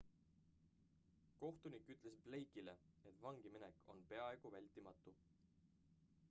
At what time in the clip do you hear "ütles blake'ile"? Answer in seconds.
1.95-2.75